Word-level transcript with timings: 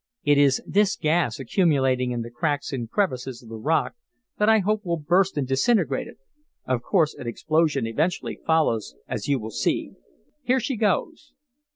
It 0.23 0.39
is 0.39 0.63
this 0.65 0.95
gas, 0.95 1.39
accumulating 1.39 2.09
in 2.09 2.23
the 2.23 2.31
cracks 2.31 2.73
and 2.73 2.89
crevices 2.89 3.43
of 3.43 3.49
the 3.49 3.59
rock, 3.59 3.93
that 4.39 4.49
I 4.49 4.57
hope 4.57 4.83
will 4.83 4.97
burst 4.97 5.37
and 5.37 5.47
disintegrate 5.47 6.07
it. 6.07 6.17
Of 6.65 6.81
course, 6.81 7.13
an 7.13 7.27
explosion 7.27 7.85
eventually 7.85 8.39
follows, 8.43 8.95
as 9.07 9.27
you 9.27 9.37
will 9.39 9.51
see. 9.51 9.91
Here 10.41 10.59
she 10.59 10.75
goes!" 10.75 11.33